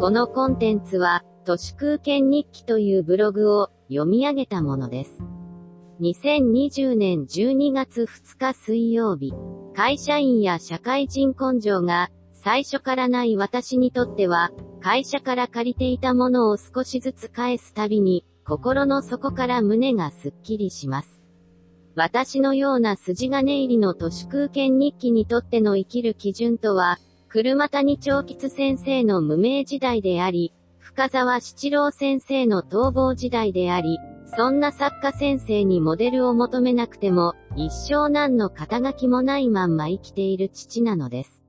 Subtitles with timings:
[0.00, 5.24] このコンテンツは、都市空間日記というブログを読み上げたものです。
[6.00, 9.34] 2020年12月2日水曜日、
[9.74, 21.20] 会社員や社会人根性が最初からない私にとっては、会社から借りていたものを少しずつ返すたびに、心の底から胸がすっきりします。
[21.96, 26.98] 私のような筋金入りの都市空間日記にとっての生きる基準とは、
[27.30, 33.98] 車谷長吉先生の無名時代であり、深沢七郎先生の逃亡時代であり、
[34.34, 41.42] そんな作家先生にモデルを求めなくても、一生何の肩書きもないまんま生きている父なのです。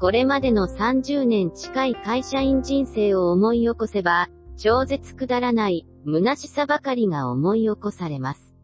[0.00, 8.56] これまでの30年近い会社員人生を思い起こせば、超絶くだらない、虚しさばかりが思い起こされます。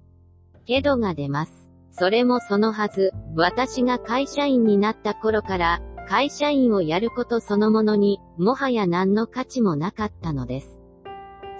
[0.66, 1.70] けどが出ます。
[1.92, 10.80] それもそのはず、私が会社員になった頃から、会社員をやることそのものに、もはや何の価値もなかったのです。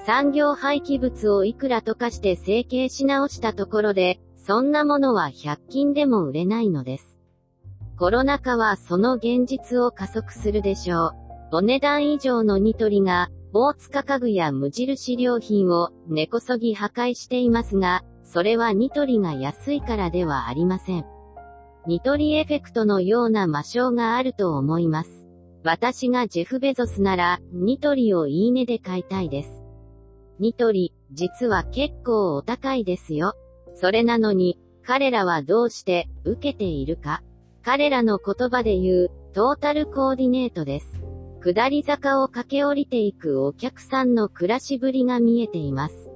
[0.05, 7.19] 産業廃棄物をいくら溶かして成形し直したところで、そんなものは100均でも売れないのです。
[7.97, 11.13] コロナ禍はその現実を加速するでしょう。
[11.53, 21.12] お値段以上のニトリが、大塚家具や無印良品を根こそぎ破壊していますが、それはニトリが安いからではありません。
[21.85, 25.27] ニトリエフェクトのような魔性があると思います。
[25.65, 29.65] 私がジェフ・ベゾスなら、ニトリをいいねで買いたいです。
[30.39, 33.35] ニトリ、実は結構お高いですよ。
[33.75, 37.23] それなのに、彼らはどうして受けているか
[37.65, 41.03] 彼らの言葉で言う、トータルコーディネートです。
[41.43, 46.11] 下り坂を駆け下りていくお客さんの暮らしぶりが見えています。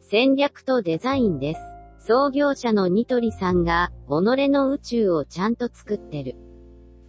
[0.00, 1.73] 戦略とデザインです。
[2.06, 6.36] 創業者のニトリさんが、己の宇宙をちゃんと作ってる。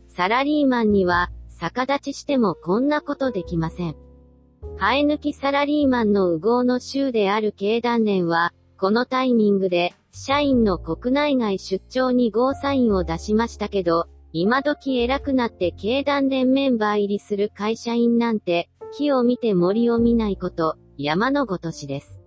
[0.07, 3.97] サラリーマンには、逆立ちしてもこんなことできません。
[4.79, 22.24] 生え抜きサラリーマンの右合の州である経団連は、このタイミングで、社員の国内外出張にゴーサインを出しましたけど、今時偉くなって経団連メンバー入りする会社員なんて、木を見て森を見ないこと、山のごとしです。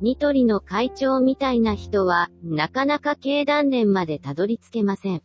[0.00, 5.22] ニトリの会長みたいな人は、なかなか経団連までたどり着けません。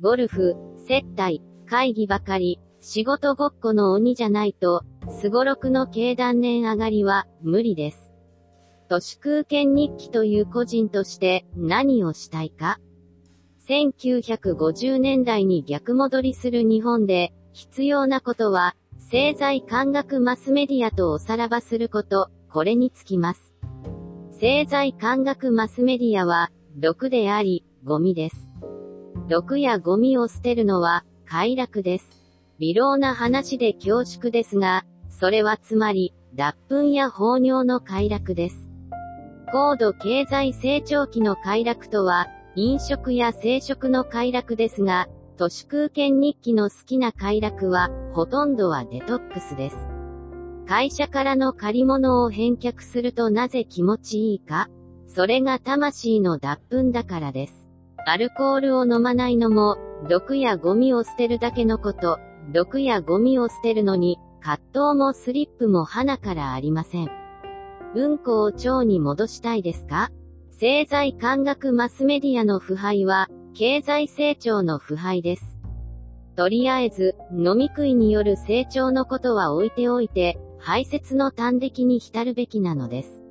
[0.00, 0.56] ゴルフ、
[0.86, 4.82] 接待、会議ばかり、仕事ごっこの鬼じゃないと、
[5.20, 8.04] すごろくの経団連上がりは、無理です。
[8.88, 12.78] 都市空間日記という個人として何をしたいか
[13.66, 23.53] 1950年代に逆戻りする日本で必要なことは政財感学マスメディアとおさらばすること、これにつきます。
[24.44, 28.50] 政財感学マスメディアは毒であり、ゴミです。
[29.26, 32.10] 毒やゴミを捨てるのは快楽です。
[32.58, 38.68] 微量な話で恐縮ですが、それはつまり、脱粉や放尿の快楽です。
[39.50, 49.93] 高度経済成長期の快楽とは、飲食や生殖の快楽ですが、都市空間日記の好きな快楽は、ほとんどはデトックスです。
[50.66, 54.68] 会社からの借り物を返却するとなぜ気持ちいいか
[55.06, 57.68] それが魂の脱粉だからです。
[58.06, 59.76] アルコールを飲まないのも、
[60.08, 62.18] 毒やゴミを捨てるだけのこと、
[62.52, 67.10] 毒やゴミを捨てるのに、葛藤もスリップも花からありません。
[67.94, 70.10] うんこを腸に戻したいですか？
[70.50, 75.58] 政財感学マスメディアの腐敗は、経済成長の腐敗です。
[76.36, 83.22] とりあえず、飲み食いによる成長のことは置いておいて、排泄の端的に浸るべきなのです。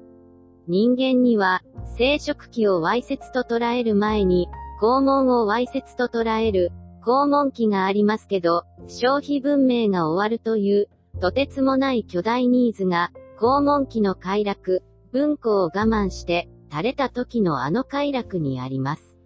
[0.68, 1.64] 人間には、
[1.98, 4.50] 生殖器をわいせつと捉える前に、
[4.80, 6.72] 肛門をわいせつと捉える、
[7.04, 10.90] 肛門器がありますけど、消費文明が終わるという、
[11.22, 19.18] とてつもない巨大ニーズが、肛門期の快楽、文庫を我慢して、垂れた時のあの快楽にあります。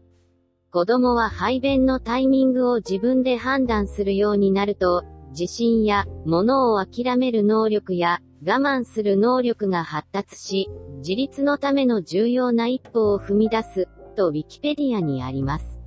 [0.72, 15.80] 子供は排便のタイミングを自分で判断するようになると、自信や、物を諦める能力や、我慢する能力が発達し、自立のための重要な一歩を踏み出す、とウィキペディアにあります。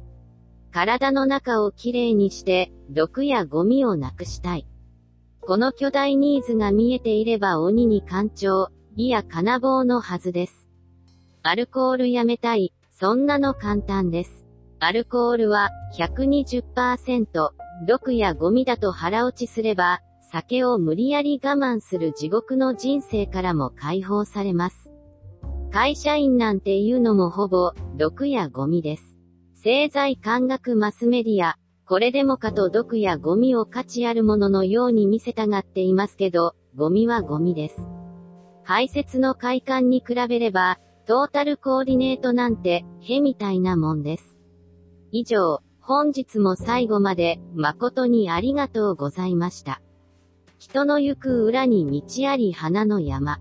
[0.73, 4.67] 体の中をきれいにして、毒やゴミをなくしたい。
[5.41, 10.69] この巨大ニーズが見えていれば鬼に干潮、いや金棒のはずです。
[11.43, 14.47] アルコールやめたい、そんなの簡単です。
[14.79, 17.51] アルコールは120%、
[17.87, 24.91] 毒やゴミだと腹落ちすれば、酒を無理やり我慢する地獄の人生からも解放されます。
[25.73, 29.17] 会社員なんていうのもほぼ、毒やゴミです。
[29.55, 31.57] 製材感覚マスメディア、
[31.87, 37.89] これでもかと毒やゴミを価値あるもののように見せたがっていますけど、ゴミはゴミです。
[38.63, 44.39] 排泄の快感に比べれば、トータルコーディネートなんて、へみたいなもんです。
[45.11, 45.61] 以上、
[45.91, 49.83] 本日も最後まで誠にありがとうございました。
[50.57, 53.41] 人の行く裏に道あり花の山。